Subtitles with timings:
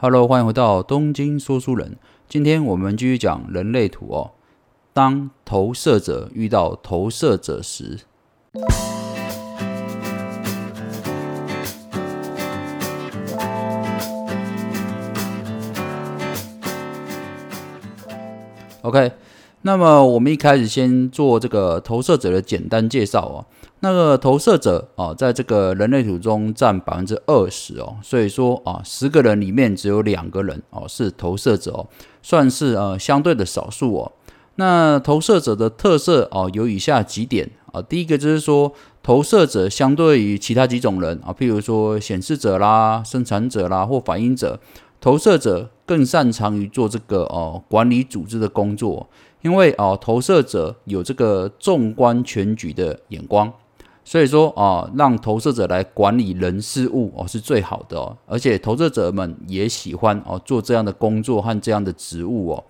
[0.00, 1.96] Hello，欢迎回到东京说书人。
[2.28, 4.30] 今天我们继续讲人类图哦。
[4.92, 7.98] 当投射者遇到投射者时
[18.82, 19.10] ，OK。
[19.62, 23.44] 那么我们一开始先做这个投射者的简单介绍哦。
[23.80, 31.86] 那个投射者啊，在这个人类图中占百分之二十哦，所以说啊，十个人里面只有两个人哦是投射者哦，
[32.20, 34.12] 算是呃相对的少数哦。
[34.56, 44.58] 那投射者的特色哦有以下几点啊，第一个就是说，投射者相对于其他几种人啊，譬如说显示者啦、生产者啦或反应者，
[45.00, 49.08] 投射者更擅长于做这个哦管理组织的工作，
[49.42, 53.52] 因为哦投射者有这个纵观全局的眼光。
[54.10, 58.16] 所以说啊，让投射者来管理人事物哦，是最好的哦。
[58.24, 62.64] 而且投射者们也喜欢哦做这样的工作和这样的职务哦。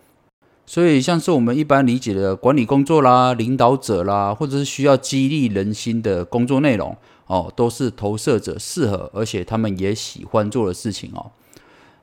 [0.66, 6.96] 所以像是我们一般理解的管理工作啦、领导者啦，或者是需要激励人心的工作内容
[7.28, 11.30] 哦，都是投射者适合，而且他们也喜欢做的事情哦。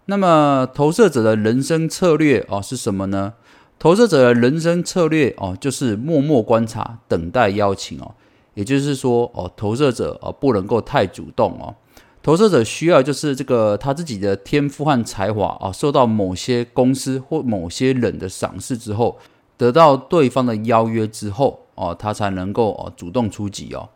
[0.05, 3.33] 那么投射者的人生策略哦是什么呢？
[3.77, 8.15] 投射者的人生策略哦，就是默默观察，等待邀请哦。
[8.55, 11.75] 也就是说，哦，投射者哦不能够太主动哦，
[12.23, 19.17] 投射者需要就是这个他自己的天赋和才华啊，受到某些公司或某些人的赏识之后，
[19.57, 23.87] 得到对方的邀约之后哦，他才能够哦主动出击哦。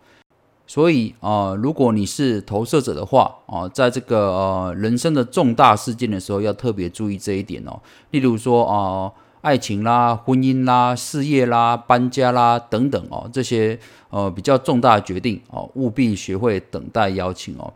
[0.68, 7.80] 所以啊，如果你是投射者的话啊，在这个呃人生的重大事件的时候，要特别注意这一点哦。
[8.12, 9.12] 例如说啊。
[9.42, 17.74] 爱情啦、婚姻啦、事业啦、搬家啦等等哦，这些呃比较重大的决定哦，务必学会等待邀请哦。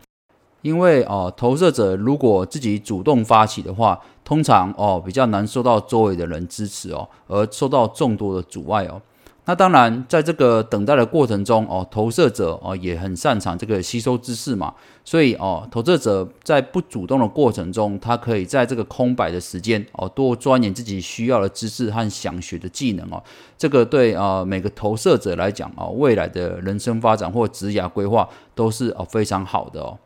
[0.61, 9.02] 因为哦，投射者如果自己主动发起的话，通常哦比较难受到周围的人支持哦，而受到众多的阻碍哦。
[9.46, 14.74] 那当然，在这个等待的过程中，哦，投射者哦也很擅长这个吸收知识嘛，
[15.04, 23.22] 所以哦，投射者在不主动的过程中，他可以在这个空白的时间哦，多钻研自己需要的知识和想学的技能哦，
[23.58, 29.98] 这个对啊每个投射者来讲哦，未来的人生发展或职业规划都是哦非常好的哦。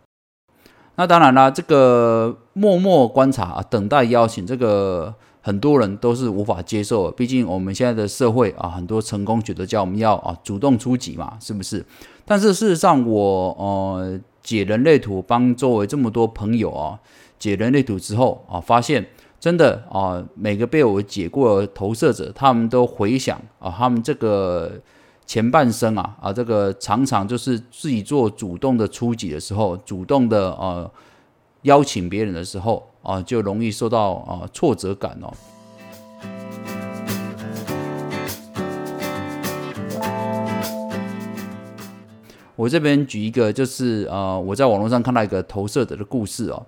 [0.95, 5.13] 那当然啦，这个默默观察啊，等待邀请这个。
[5.41, 11.85] 很多人都是无法接受，毕竟我们现在的社会啊，很多成功觉得叫我们要啊主动出击嘛，是不是？
[12.25, 16.99] 但是事实上，我呃解人类图，帮周围这么多朋友啊
[17.39, 19.07] 解人类图之后啊，发现
[19.39, 24.73] 真的啊，每个被我解过的投射者，他们都回想啊，他们这个
[25.25, 30.91] 前半生啊啊，这个常常就是自己做主动的出击的时候，主动的呃
[31.67, 32.85] 邀请别人的时候。
[33.07, 35.31] 啊，就容易受到啊挫折感哦。
[42.57, 46.65] 我这边举一个，就是啊，我在网络上看到一个投射者的故事哦。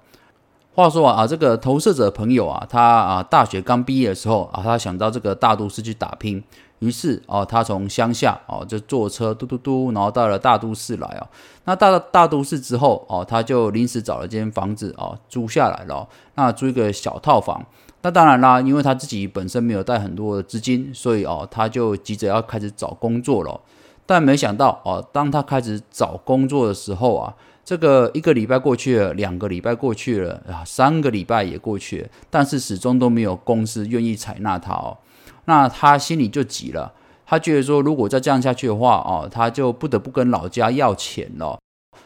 [0.79, 6.41] 话说啊，这个投射者朋友啊，他啊大学刚毕业的时候啊，他想到这个大都市去打拼。
[6.79, 11.28] 于是哦，他从乡下哦就坐车嘟嘟嘟，然后到了大都市来哦。
[11.66, 16.07] 那到了大都市之后哦，他就临时找了间房子哦租下来了。
[16.35, 17.61] 那租一个小套房。
[18.01, 23.59] 那当然啦，因为他自己本身没有带很多的资金，所以哦他就急着要开始找工作了。
[24.06, 27.35] 但没想到哦，当他开始找工作的时候啊，
[27.69, 34.97] 这个一个礼拜过去了，两个礼拜过去了啊，三个礼拜也过去了，但是始终都没有公司愿意采纳他哦。
[35.46, 36.91] 那他心里就急了，
[37.28, 41.59] 他觉得说，如果再这样下去的话，哦，他就不得不跟老家要钱了。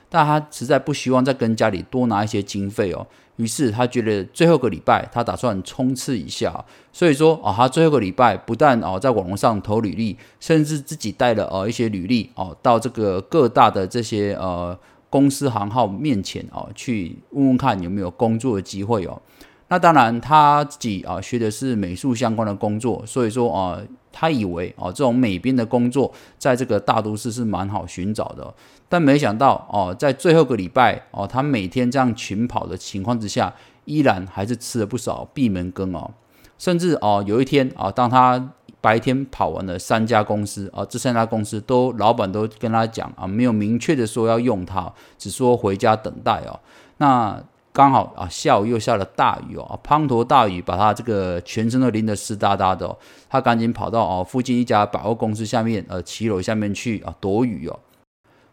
[0.09, 3.07] 但他实在不希望再跟家里多拿一些经费哦，
[3.37, 6.53] 于是他觉得最后个礼拜，他打算冲刺一下。
[6.91, 14.77] 所以说，哦，他最后个礼拜不但哦在网络上投履历，甚至自己带了呃一些履历哦，到这个各大的这些呃
[15.13, 19.21] 公司行号面前哦，去问问看有没有工作的机会哦。
[19.67, 23.79] 那当然，他自己啊学的是美术相关的工作，所以说啊，
[24.11, 28.51] 他以为啊这种美编的工作在这个大都市是蛮好寻找的。
[28.89, 33.53] 但没想到哦，在最后个礼拜哦，他每天这样群跑的情况之下，
[33.85, 36.09] 依然还是吃了不少闭门羹哦。
[36.57, 38.49] 甚至哦，有一天啊，当他
[38.83, 46.59] 白天跑完了三家公司啊，这三家公司都老板都跟他讲啊，没有明确的说要用他，只说回家等待哦。
[46.97, 47.41] 那
[47.71, 52.97] 刚好啊，下午又下了大雨哦，滂沱大雨把他这个全身都淋得湿哒哒的哦。
[53.29, 57.79] 他赶紧跑到哦附近一家百货公司下面呃骑楼下面去啊躲雨哦。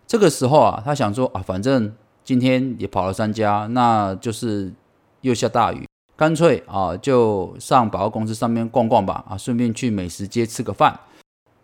[0.06, 1.92] 这个时候啊，他想说啊，反正
[2.22, 4.72] 今天也跑了三家，那就是
[5.22, 5.88] 又下大雨，
[6.20, 11.00] 干脆啊就上百货公司上面逛逛吧，啊，顺便去美食街吃个饭。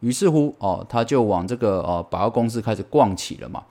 [0.00, 3.62] 于是乎，哦，他就往这个呃百货公司开始逛起了嘛。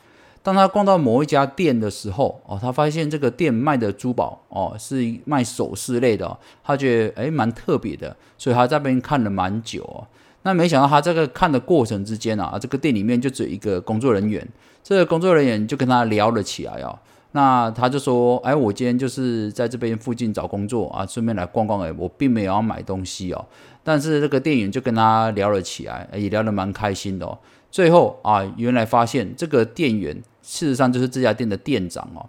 [0.43, 10.05] 当他逛到某一家店的时候，哦，他发现这个店卖的珠宝，哦，是卖首饰类的，他觉得诶蛮特别的，所以他在那边看了蛮久哦。
[10.43, 14.47] 那没想到他这个看的过程之间啊，这个店里面就只有一个工作人员，
[14.83, 16.95] 这个工作人员就跟他聊了起来哦。
[17.35, 23.45] 那他就说，哎，我今天就是在这边附近找工作啊，顺便来逛逛，哎，我并没有要买东西哦。
[23.83, 27.37] 但是这个店员就跟他聊了起来，也聊得蛮开心的哦。
[27.69, 30.23] 最后啊，原来发现这个店员。
[30.47, 32.23] 事实上就是这家店的店长哦。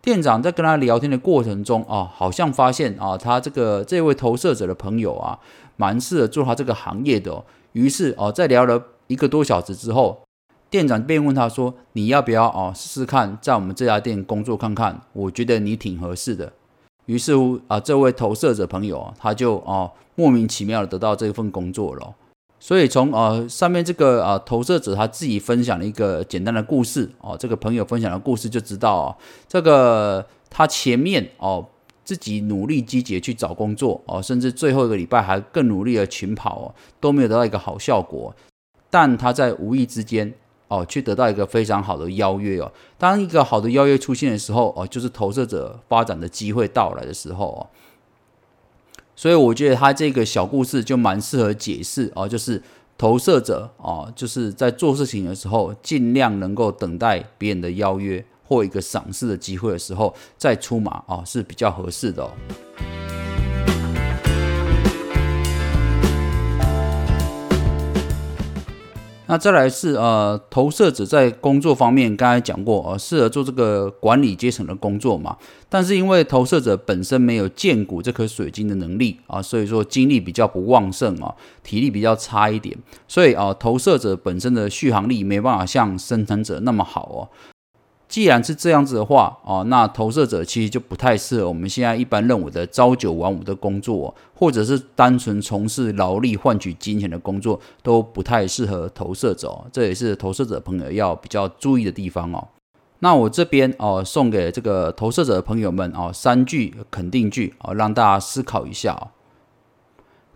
[0.00, 5.38] 店长在跟他聊天的过程中啊，好像发现啊，他这个这位投射者的朋友啊，
[5.76, 7.44] 蛮适合做他这个行业的。
[7.72, 10.22] 于是哦，在聊了一个多小时之后，
[10.70, 15.00] 店长便问他说：“你要不要哦试试看在我们这家店工作看看？
[15.12, 16.52] 我觉得你挺合适的。”
[17.06, 22.14] 于是乎啊，这位投射者朋友啊，他就哦莫名其妙的得到这份工作了。
[22.60, 29.16] 所以从呃上面这个啊投射者他自己分享的一个简单的故事哦，这个朋友分享的故事就知道啊，
[29.46, 31.64] 这个他前面哦
[32.04, 38.34] 自己努力积极去找工作哦，甚至最后一个礼拜还更努力的群跑哦，都没有得到一个好效果。
[38.90, 40.34] 但他在无意之间
[40.68, 42.70] 哦，去得到一个非常好的邀约哦。
[42.96, 47.66] 当一个好的邀约出现的时候哦，就是投射者发展的机会到来的时候哦。
[49.16, 52.62] 所以我觉得他这个小故事就蛮适合解释哦，就是
[52.96, 62.30] 投射者哦，就是在做事情的时候，尽量能够等待别人的邀约或一个赏识的机会的时候再出马哦，是比较合适的哦。
[69.28, 75.36] 那再来是呃，投射者在工作方面，刚才讲过呃，适合做这个管理阶层的工作嘛。
[75.68, 82.74] 但是因为投射者本身没有见骨这颗水晶的能力啊，所以说精力比较不旺盛啊，体力比较差一点，
[83.06, 87.28] 所以啊，投射者本身的续航力没办法像生产者那么好哦。
[88.18, 99.56] 既然是这样子的话，哦，那投射者其实就不太适合我们现在一般认为的朝九晚五的工作，或者是单纯从事劳力换取金钱的工作，都不太适合投射者。
[99.70, 102.48] 这也是投射者朋友要比较注意的地方哦。
[102.98, 109.14] 那我这边哦，送给这个投射者的朋友们哦，三句肯定句哦，让大家思考一下哦。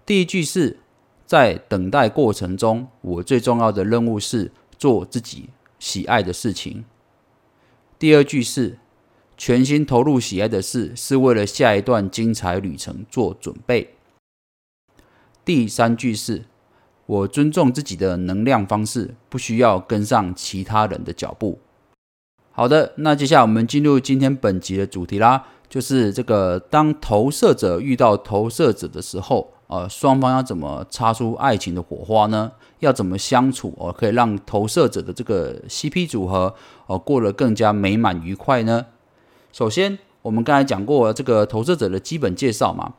[0.07, 0.79] 第一句是
[1.27, 5.49] 在等待过程中，我最重要的任务是做自己
[5.81, 6.85] 喜爱的事情。
[8.03, 8.79] 第二句是
[9.37, 13.95] 全心投入喜爱的事，是为了下一段精彩旅程做准备。
[15.45, 16.47] 第三句是
[17.07, 21.61] 我尊重自己的能量方式，不需要跟上其他人的脚步。
[22.51, 32.53] 好的，那接下来我们进入今天本集的主题啦，就是这个当投射者遇到投射者的时候，呃，双方要怎么擦出爱情的火花呢？
[32.81, 36.55] 要怎么相处哦，可以让投射者的这个 CP 组合
[36.87, 38.85] 哦过得更加美满愉快呢？
[39.51, 42.93] 首先，我们刚才讲过这个投射者的基本介绍嘛，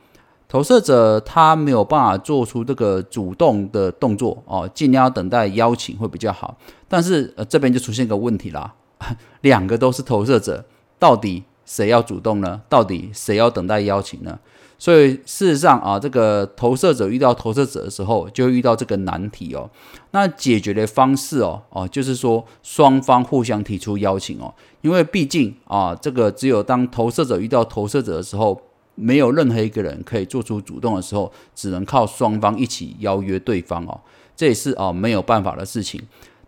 [0.48, 6.58] 投射者他没有办法做出这个主动的动作哦，尽量要等待邀请会比较好。
[6.88, 8.74] 但是呃，这边就出现一个问题啦，
[9.42, 10.66] 两个都是投射者，
[10.98, 12.62] 到底谁要主动呢？
[12.68, 14.40] 到底谁要等待邀请呢？
[14.84, 19.70] 所以事实上啊，这个投射者遇到投射者的时候，就会遇到这个难题哦。
[20.12, 24.54] 那解决的方式哦，哦，就是说双方互相提出邀请哦。
[24.82, 28.62] 因为毕竟啊，这个只有当投射者遇到投射者的时候，
[28.96, 33.98] 没有任何一个人可以做出主动的时候，只能靠双方一起邀约对方哦。
[34.36, 36.02] 这也是啊没有办法的事情。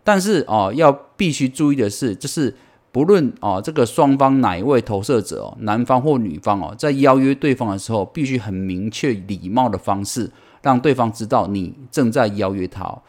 [0.04, 2.54] 但是啊，要必须注意的是，就是。
[2.96, 10.30] 不论啊，这个双方哪一位投射者哦，男方或女方哦，在邀约对方的时候，必须很明确、礼貌的方式，
[10.62, 13.02] 让对方知道你正在邀约他。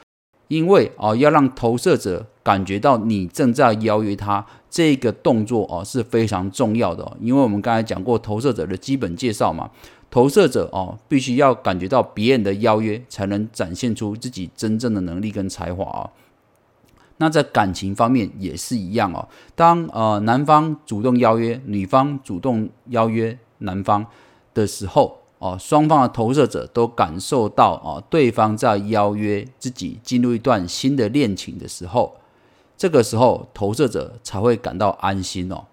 [0.50, 7.16] 因为哦，要让投射者感觉到你正在邀约他，这个动作哦是非常重要的。
[7.22, 9.72] 因为我们刚才讲过投射者的基本介绍嘛，
[10.12, 16.10] 投射者哦，必须要感觉到别人的邀约，才能展现出自己真正的能力跟才华啊。
[17.18, 19.28] 那在感情方面也是一样哦。
[19.56, 24.06] 当呃男方主动邀约女方主动邀约男方
[24.54, 32.18] 的时候，哦，双方的投射者都感受到哦，对方在邀约自己进入一段新的恋情的时候，
[32.78, 35.66] 这个时候投射者才会感到安心哦。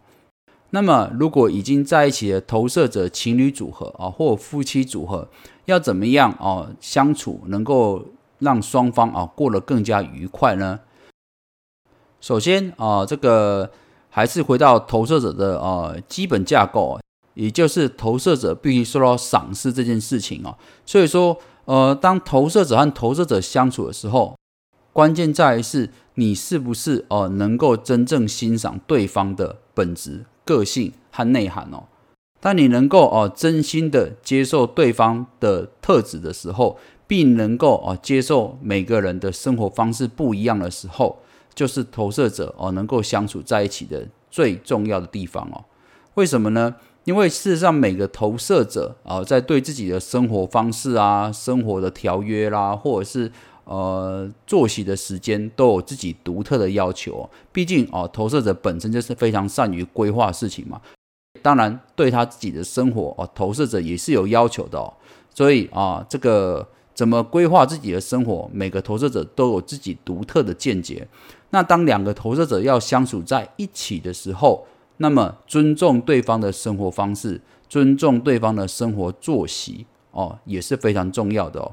[0.71, 5.29] 那么，如果已经在一起的投射者情侣组合啊，或夫妻组合，
[5.67, 8.05] 要怎么样哦相处，能够
[8.41, 10.81] 让双方啊过得更加愉快呢？
[12.25, 13.71] 首先啊，这个
[14.09, 16.99] 还是回到投射者的呃基本架构。
[17.35, 20.57] 也就是投射者必须受到赏识这件事情哦。
[20.87, 24.35] 所以说，呃，当投射者和投射者相处的时候，
[24.93, 31.83] 关键在于是你是不是哦能够真正欣赏对方的本质、个性和内涵哦。
[32.40, 41.19] 当你能够哦真心的接受对方的特质的时候，并能够哦接受每个人的生活方式不一样的时候，
[41.55, 45.65] 就是投射者哦能够相处在一起的最重要的地方哦。
[46.15, 46.75] 为什么呢？
[47.05, 53.31] 因为事实上每个投射者啊，在对自己的生活方式啊、生活的条约啦，或者是
[53.65, 57.29] 呃作息的时间，都有自己独特的要求。
[57.53, 60.81] 毕竟哦，投射者本身就是非常善于规划事情嘛。
[61.43, 64.91] 当然，对他自己的生活哦，投射者也是有要求的哦。
[65.35, 71.07] 所以啊，这个怎么规划自己的生活，每个投射者都有自己独特的见解。
[71.51, 74.65] 那当两个投射者要相处在一起的时候，
[74.99, 81.73] 那么尊重对方的生活方式，尊重对方的生活作息哦，也是非常重要的哦。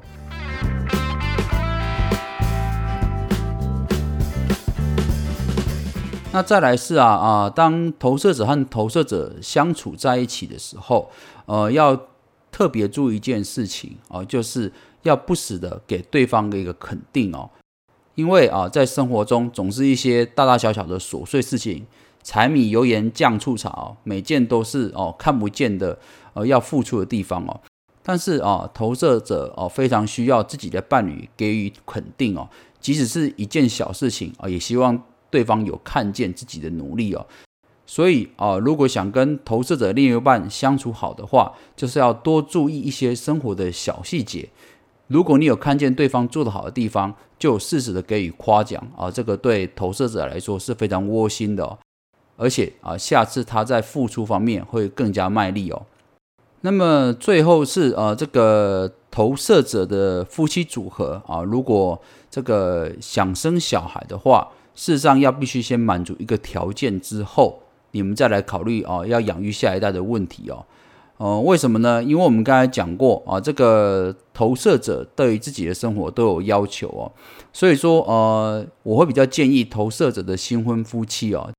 [6.32, 11.10] 那再来是啊啊，当投射者和投射者相处在一起的时候，
[11.46, 12.08] 呃，要
[12.50, 17.50] 特别注意一件事情啊，就是要不时的给对方的一个肯定哦，
[18.14, 21.86] 因为啊，在生活中总是一些大大小小的琐碎事情，
[22.22, 25.98] 柴米油盐酱醋茶，每件都是哦看不见的
[26.34, 27.60] 呃要付出的地方哦。
[28.02, 32.48] 但是啊，投射者哦非常需要自己的伴侣给予肯定哦，
[32.80, 35.02] 即使是一件小事情啊，也希望。
[35.32, 37.26] 对方有看见自己的努力哦，
[37.86, 44.50] 所以啊，如果想跟投射者另一半相处好的话，就是要多注意一些生活的小细节。
[45.12, 51.78] 如果你有看见对方做得好的地方，就适时的给予夸奖啊，这个对投射者来说是非常窝心的，
[52.36, 55.82] 而且啊，下次他在付出方面会更加卖力哦。
[56.62, 62.00] 那么最后是呃，这个投射者的夫妻组合啊，如果
[62.30, 64.48] 这个想生小孩的话。
[64.74, 70.64] 事实上，要必须先满足一个条件之后，你们再来考虑哦，要养育下一代的问题哦。
[71.16, 72.02] 呃，为什么呢？
[72.02, 77.10] 因为我们刚才讲过啊，这个投射者对于自己的生活都有要求哦，
[77.52, 81.50] 所以说呃，我会比较建议投射者的新婚夫妻哦，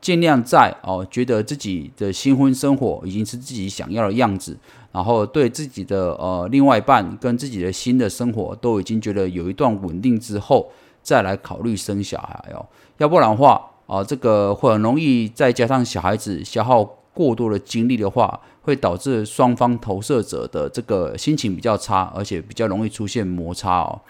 [0.00, 4.56] 尽量在哦觉得自己的新婚生活已经是自己想要的样子，
[4.92, 10.70] 然后对自己的呃另外一半跟自己的新的生活都已经觉得有一段稳定之后。
[11.02, 12.60] 再来考虑生小孩哦，
[12.98, 24.00] 要不然的话啊，这个会很容易再加上小孩子消耗过多的精力的话，会导致双方投射者的这个心情比较差，而且比较容易出现摩擦哦。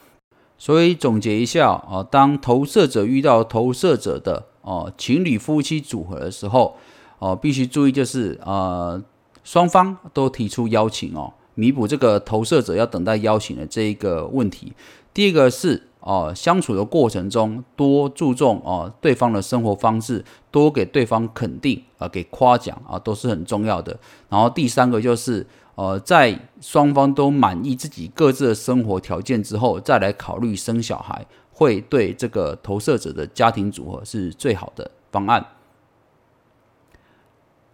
[0.58, 6.76] 所以总结一下啊，当投射者遇到投射者的哦情侣夫妻组合的时候
[7.18, 9.02] 哦，必须注意就是呃
[9.42, 14.72] 双方都提出邀请哦，弥补这个投射者要等待邀请的这一个问题。
[15.12, 15.89] 第一个是。
[16.00, 23.98] 哦，相处的过程中多注重哦对方的生活方式，多给对方肯定啊，给夸奖啊，都是很重要的。
[24.28, 35.46] 然后第三个就是呃，在双方都满意自己各自的生活条件之后，再来考虑生小孩，会对这个投射者的家庭组合是最好的方案。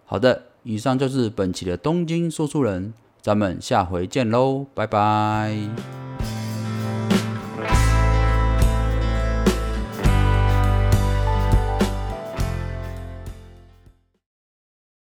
[0.04, 6.05] 好的，以上就是本期的东京说书人，咱们下回见喽，拜拜。